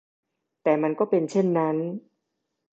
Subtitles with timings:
[0.63, 1.75] แต่มันก็เป็นเช่นนั้น